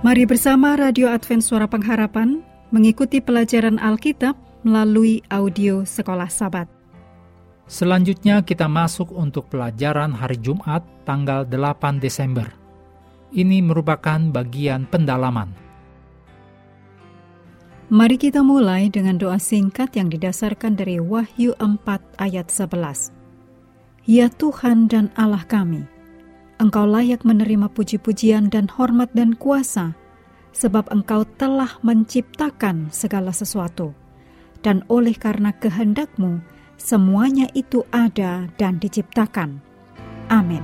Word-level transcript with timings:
Mari 0.00 0.24
bersama 0.24 0.80
Radio 0.80 1.12
Advent 1.12 1.44
Suara 1.44 1.68
Pengharapan 1.68 2.40
mengikuti 2.72 3.20
pelajaran 3.20 3.76
Alkitab 3.76 4.32
melalui 4.64 5.20
audio 5.28 5.84
Sekolah 5.84 6.32
Sabat. 6.32 6.72
Selanjutnya 7.68 8.40
kita 8.40 8.64
masuk 8.64 9.12
untuk 9.12 9.52
pelajaran 9.52 10.16
hari 10.16 10.40
Jumat 10.40 10.80
tanggal 11.04 11.44
8 11.44 12.00
Desember. 12.00 12.48
Ini 13.28 13.60
merupakan 13.60 14.16
bagian 14.32 14.88
pendalaman. 14.88 15.52
Mari 17.92 18.16
kita 18.16 18.40
mulai 18.40 18.88
dengan 18.88 19.20
doa 19.20 19.36
singkat 19.36 20.00
yang 20.00 20.08
didasarkan 20.08 20.80
dari 20.80 20.96
Wahyu 20.96 21.52
4 21.60 21.76
ayat 22.16 22.48
11. 22.48 23.12
Ya 24.08 24.32
Tuhan 24.32 24.88
dan 24.88 25.12
Allah 25.12 25.44
kami, 25.44 25.84
Engkau 26.60 26.84
layak 26.84 27.24
menerima 27.24 27.72
puji-pujian 27.72 28.52
dan 28.52 28.68
hormat 28.68 29.08
dan 29.16 29.32
kuasa, 29.32 29.96
sebab 30.50 30.90
Engkau 30.90 31.24
telah 31.38 31.78
menciptakan 31.82 32.90
segala 32.90 33.30
sesuatu, 33.30 33.94
dan 34.60 34.84
oleh 34.90 35.14
karena 35.16 35.54
kehendakmu, 35.56 36.42
semuanya 36.76 37.48
itu 37.54 37.84
ada 37.90 38.48
dan 38.58 38.76
diciptakan. 38.82 39.62
Amin. 40.30 40.62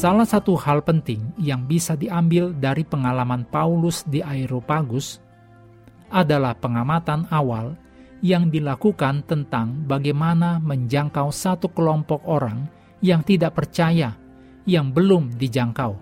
Salah 0.00 0.24
satu 0.24 0.56
hal 0.56 0.80
penting 0.80 1.20
yang 1.36 1.68
bisa 1.68 1.92
diambil 1.92 2.56
dari 2.56 2.88
pengalaman 2.88 3.44
Paulus 3.44 4.00
di 4.08 4.24
Aeropagus 4.24 5.20
adalah 6.10 6.58
pengamatan 6.58 7.26
awal 7.30 7.78
yang 8.20 8.52
dilakukan 8.52 9.24
tentang 9.24 9.88
bagaimana 9.88 10.60
menjangkau 10.60 11.32
satu 11.32 11.72
kelompok 11.72 12.20
orang 12.28 12.68
yang 13.00 13.24
tidak 13.24 13.56
percaya, 13.56 14.12
yang 14.68 14.92
belum 14.92 15.40
dijangkau, 15.40 15.96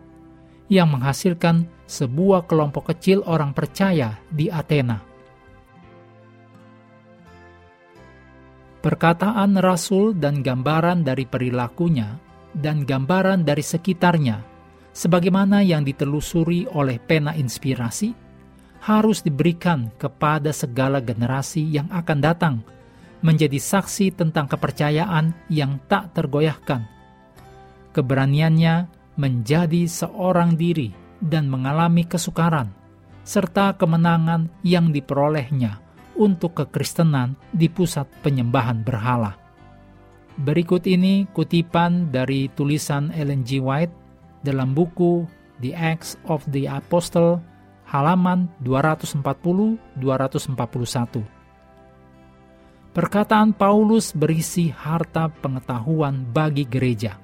yang 0.67 0.91
menghasilkan 0.91 1.71
sebuah 1.87 2.51
kelompok 2.51 2.91
kecil 2.93 3.23
orang 3.25 3.55
percaya 3.55 4.19
di 4.29 4.51
Athena. 4.51 4.99
Perkataan 8.79 9.59
Rasul 9.59 10.15
dan 10.15 10.43
gambaran 10.43 11.03
dari 11.03 11.27
perilakunya 11.27 12.15
dan 12.55 12.87
gambaran 12.87 13.43
dari 13.43 13.63
sekitarnya, 13.63 14.43
sebagaimana 14.95 15.63
yang 15.63 15.83
ditelusuri 15.83 16.67
oleh 16.71 16.99
pena 17.03 17.35
inspirasi, 17.35 18.28
harus 18.83 19.23
diberikan 19.25 19.91
kepada 19.99 20.55
segala 20.55 21.03
generasi 21.03 21.63
yang 21.63 21.91
akan 21.91 22.19
datang, 22.23 22.57
menjadi 23.21 23.59
saksi 23.59 24.15
tentang 24.15 24.47
kepercayaan 24.47 25.35
yang 25.51 25.83
tak 25.91 26.15
tergoyahkan. 26.15 26.87
Keberaniannya 27.91 28.87
menjadi 29.19 29.91
seorang 29.91 30.55
diri 30.55 30.95
dan 31.19 31.51
mengalami 31.51 32.07
kesukaran, 32.07 32.71
serta 33.27 33.75
kemenangan 33.75 34.47
yang 34.63 34.95
diperolehnya 34.95 35.83
untuk 36.15 36.63
kekristenan 36.63 37.35
di 37.51 37.67
pusat 37.67 38.07
penyembahan 38.23 38.83
berhala. 38.87 39.35
Berikut 40.39 40.87
ini 40.87 41.27
kutipan 41.35 42.15
dari 42.15 42.47
tulisan 42.55 43.11
Ellen 43.11 43.43
G. 43.43 43.59
White 43.59 43.91
dalam 44.47 44.71
buku 44.71 45.27
The 45.59 45.75
Acts 45.75 46.15
of 46.31 46.47
the 46.55 46.71
Apostle 46.71 47.43
halaman 47.89 48.53
240-241. 48.61 51.25
Perkataan 52.93 53.57
Paulus 53.57 54.13
berisi 54.13 54.69
harta 54.69 55.33
pengetahuan 55.33 56.29
bagi 56.29 56.69
gereja. 56.69 57.17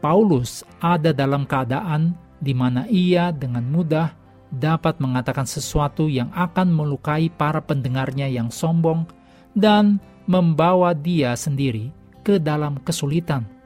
Paulus 0.00 0.64
ada 0.80 1.12
dalam 1.12 1.44
keadaan 1.44 2.16
di 2.40 2.56
mana 2.56 2.88
ia 2.88 3.36
dengan 3.36 3.68
mudah 3.68 4.16
dapat 4.48 4.96
mengatakan 4.98 5.44
sesuatu 5.44 6.08
yang 6.08 6.32
akan 6.32 6.72
melukai 6.72 7.28
para 7.28 7.60
pendengarnya 7.60 8.26
yang 8.26 8.48
sombong 8.48 9.04
dan 9.52 10.00
membawa 10.24 10.96
dia 10.96 11.36
sendiri 11.36 11.92
ke 12.24 12.40
dalam 12.40 12.80
kesulitan. 12.80 13.59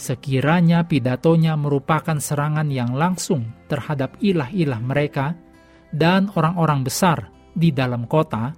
Sekiranya 0.00 0.88
pidatonya 0.88 1.60
merupakan 1.60 2.16
serangan 2.16 2.72
yang 2.72 2.96
langsung 2.96 3.52
terhadap 3.68 4.16
ilah-ilah 4.24 4.80
mereka 4.80 5.36
dan 5.92 6.32
orang-orang 6.32 6.80
besar 6.80 7.28
di 7.52 7.68
dalam 7.68 8.08
kota, 8.08 8.56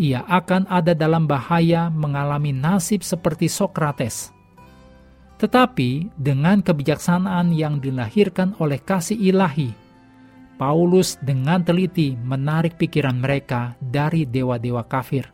ia 0.00 0.24
akan 0.24 0.64
ada 0.72 0.96
dalam 0.96 1.28
bahaya 1.28 1.92
mengalami 1.92 2.56
nasib 2.56 3.04
seperti 3.04 3.52
Sokrates. 3.52 4.32
Tetapi 5.36 6.16
dengan 6.16 6.64
kebijaksanaan 6.64 7.52
yang 7.52 7.76
dilahirkan 7.76 8.56
oleh 8.64 8.80
kasih 8.80 9.20
ilahi, 9.20 9.76
Paulus 10.56 11.20
dengan 11.20 11.60
teliti 11.60 12.16
menarik 12.16 12.80
pikiran 12.80 13.20
mereka 13.20 13.76
dari 13.76 14.24
dewa-dewa 14.24 14.88
kafir 14.88 15.28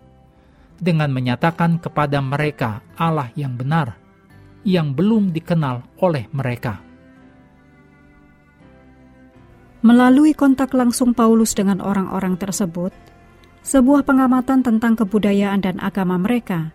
dengan 0.83 1.15
menyatakan 1.15 1.79
kepada 1.79 2.19
mereka 2.19 2.83
Allah 2.99 3.31
yang 3.39 3.55
benar, 3.55 4.06
yang 4.67 4.93
belum 4.99 5.31
dikenal 5.31 5.87
oleh 6.03 6.27
mereka. 6.35 6.83
Melalui 9.87 10.35
kontak 10.35 10.75
langsung 10.75 11.15
Paulus 11.15 11.55
dengan 11.55 11.79
orang-orang 11.79 12.35
tersebut, 12.35 12.91
sebuah 13.63 14.03
pengamatan 14.03 14.67
tentang 14.67 14.99
kebudayaan 14.99 15.63
dan 15.63 15.79
agama 15.79 16.19
mereka, 16.19 16.75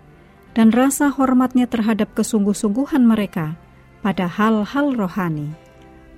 dan 0.55 0.71
rasa 0.71 1.11
hormatnya 1.11 1.67
terhadap 1.67 2.15
kesungguh-sungguhan 2.15 3.03
mereka 3.03 3.59
pada 3.99 4.31
hal-hal 4.31 4.95
rohani, 4.95 5.51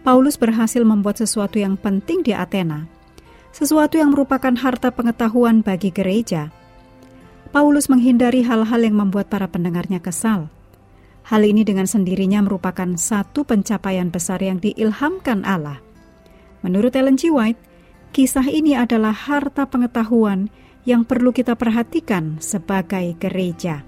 Paulus 0.05 0.37
berhasil 0.37 0.85
membuat 0.85 1.17
sesuatu 1.17 1.57
yang 1.57 1.73
penting 1.81 2.21
di 2.21 2.37
Athena, 2.37 2.85
sesuatu 3.49 3.97
yang 3.97 4.13
merupakan 4.13 4.53
harta 4.53 4.93
pengetahuan 4.93 5.65
bagi 5.65 5.89
gereja 5.89 6.53
Paulus 7.53 7.85
menghindari 7.85 8.41
hal-hal 8.41 8.81
yang 8.81 8.97
membuat 8.97 9.29
para 9.29 9.45
pendengarnya 9.45 10.01
kesal. 10.01 10.49
Hal 11.23 11.47
ini 11.47 11.63
dengan 11.63 11.87
sendirinya 11.87 12.43
merupakan 12.43 12.99
satu 12.99 13.47
pencapaian 13.47 14.11
besar 14.11 14.43
yang 14.43 14.59
diilhamkan 14.59 15.47
Allah. 15.47 15.79
Menurut 16.63 16.91
Ellen 16.95 17.15
G. 17.15 17.31
White, 17.31 17.59
kisah 18.11 18.47
ini 18.47 18.75
adalah 18.75 19.15
harta 19.15 19.63
pengetahuan 19.63 20.51
yang 20.83 21.07
perlu 21.07 21.31
kita 21.31 21.55
perhatikan 21.55 22.43
sebagai 22.43 23.15
gereja. 23.15 23.87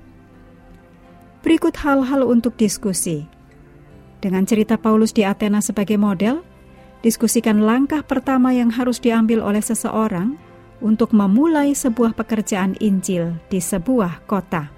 Berikut 1.43 1.75
hal-hal 1.83 2.23
untuk 2.23 2.55
diskusi. 2.55 3.27
Dengan 4.23 4.47
cerita 4.47 4.79
Paulus 4.79 5.11
di 5.11 5.27
Athena 5.27 5.59
sebagai 5.59 5.99
model, 5.99 6.41
diskusikan 7.03 7.61
langkah 7.61 8.01
pertama 8.01 8.55
yang 8.55 8.71
harus 8.71 8.97
diambil 8.97 9.43
oleh 9.43 9.61
seseorang 9.61 10.39
untuk 10.81 11.11
memulai 11.11 11.75
sebuah 11.75 12.17
pekerjaan 12.17 12.79
Injil 12.81 13.37
di 13.51 13.59
sebuah 13.61 14.25
kota. 14.25 14.71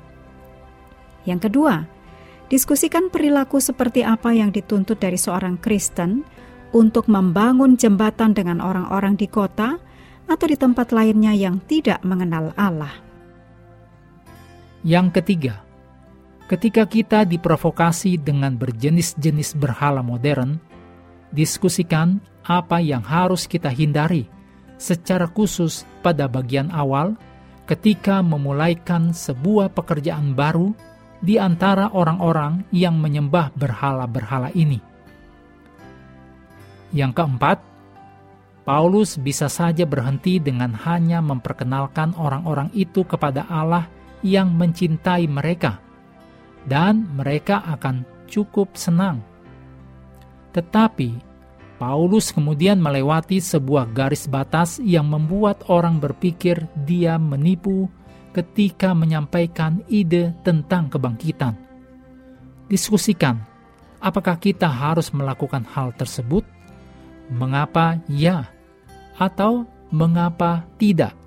Yang 1.24 1.48
kedua, 1.48 1.97
diskusikan 2.48 3.12
perilaku 3.12 3.60
seperti 3.60 4.04
apa 4.04 4.32
yang 4.32 4.52
dituntut 4.52 5.00
dari 5.00 5.20
seorang 5.20 5.60
Kristen 5.60 6.24
untuk 6.76 7.08
membangun 7.08 7.80
jembatan 7.80 8.36
dengan 8.36 8.60
orang-orang 8.60 9.16
di 9.16 9.28
kota 9.28 9.80
atau 10.28 10.46
di 10.48 10.60
tempat 10.60 10.92
lainnya 10.92 11.32
yang 11.32 11.64
tidak 11.64 12.04
mengenal 12.04 12.52
Allah. 12.60 12.92
Yang 14.84 15.20
ketiga, 15.20 15.64
ketika 16.52 16.84
kita 16.88 17.24
diprovokasi 17.24 18.20
dengan 18.20 18.56
berjenis-jenis 18.60 19.56
berhala 19.56 20.04
modern, 20.04 20.60
diskusikan 21.32 22.20
apa 22.48 22.80
yang 22.80 23.04
harus 23.04 23.48
kita 23.48 23.68
hindari 23.68 24.28
secara 24.80 25.28
khusus 25.28 25.84
pada 26.00 26.30
bagian 26.30 26.72
awal 26.72 27.18
ketika 27.68 28.24
memulaikan 28.24 29.12
sebuah 29.12 29.76
pekerjaan 29.76 30.32
baru 30.32 30.72
di 31.22 31.42
antara 31.42 31.90
orang-orang 31.94 32.70
yang 32.70 32.98
menyembah 32.98 33.54
berhala-berhala 33.58 34.54
ini. 34.54 34.78
Yang 36.94 37.12
keempat, 37.20 37.58
Paulus 38.68 39.16
bisa 39.16 39.48
saja 39.48 39.88
berhenti 39.88 40.44
dengan 40.44 40.76
hanya 40.76 41.24
memperkenalkan 41.24 42.12
orang-orang 42.20 42.68
itu 42.76 43.08
kepada 43.08 43.48
Allah 43.48 43.88
yang 44.20 44.52
mencintai 44.52 45.24
mereka, 45.28 45.80
dan 46.68 47.08
mereka 47.16 47.64
akan 47.64 48.04
cukup 48.28 48.76
senang. 48.76 49.24
Tetapi 50.52 51.28
Paulus 51.78 52.34
kemudian 52.34 52.82
melewati 52.82 53.38
sebuah 53.38 53.94
garis 53.94 54.26
batas 54.26 54.82
yang 54.82 55.06
membuat 55.08 55.62
orang 55.70 56.02
berpikir 56.02 56.66
dia 56.84 57.22
menipu 57.22 57.86
ketika 58.38 58.94
menyampaikan 58.94 59.82
ide 59.90 60.38
tentang 60.46 60.94
kebangkitan. 60.94 61.58
Diskusikan, 62.70 63.42
apakah 63.98 64.38
kita 64.38 64.70
harus 64.70 65.10
melakukan 65.10 65.66
hal 65.66 65.90
tersebut? 65.98 66.46
Mengapa 67.34 67.98
ya 68.06 68.46
atau 69.18 69.66
mengapa 69.90 70.70
tidak? 70.78 71.18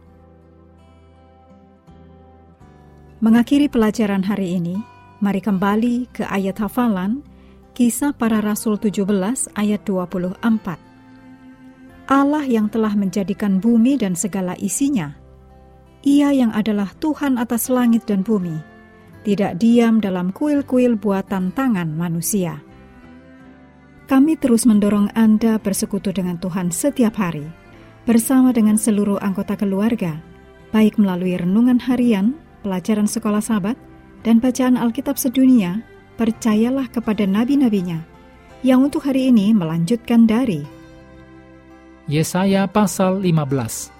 Mengakhiri 3.21 3.67
pelajaran 3.67 4.23
hari 4.25 4.57
ini, 4.63 4.79
mari 5.19 5.43
kembali 5.43 6.09
ke 6.15 6.25
ayat 6.25 6.63
hafalan 6.63 7.21
Kisah 7.75 8.15
Para 8.15 8.41
Rasul 8.41 8.79
17 8.81 9.05
ayat 9.59 9.83
24. 9.85 10.41
Allah 12.11 12.45
yang 12.49 12.67
telah 12.73 12.95
menjadikan 12.97 13.61
bumi 13.61 14.01
dan 14.01 14.17
segala 14.17 14.57
isinya. 14.59 15.21
Ia 16.01 16.33
yang 16.33 16.53
adalah 16.57 16.89
Tuhan 16.97 17.37
atas 17.37 17.69
langit 17.69 18.09
dan 18.09 18.25
bumi, 18.25 18.57
tidak 19.21 19.61
diam 19.61 20.01
dalam 20.01 20.33
kuil-kuil 20.33 20.97
buatan 20.97 21.53
tangan 21.53 21.93
manusia. 21.93 22.65
Kami 24.09 24.35
terus 24.41 24.65
mendorong 24.65 25.13
Anda 25.13 25.61
bersekutu 25.61 26.11
dengan 26.11 26.41
Tuhan 26.41 26.73
setiap 26.73 27.21
hari, 27.21 27.45
bersama 28.09 28.51
dengan 28.51 28.81
seluruh 28.81 29.21
anggota 29.21 29.61
keluarga, 29.61 30.19
baik 30.73 30.97
melalui 30.97 31.37
renungan 31.37 31.79
harian, 31.79 32.33
pelajaran 32.65 33.07
sekolah 33.07 33.45
sahabat, 33.45 33.77
dan 34.25 34.41
bacaan 34.41 34.81
Alkitab 34.81 35.21
sedunia, 35.21 35.85
percayalah 36.17 36.89
kepada 36.89 37.29
nabi-nabinya, 37.29 38.01
yang 38.65 38.89
untuk 38.89 39.05
hari 39.05 39.29
ini 39.29 39.53
melanjutkan 39.53 40.25
dari 40.25 40.65
Yesaya 42.11 42.67
pasal 42.67 43.23
15. 43.23 44.00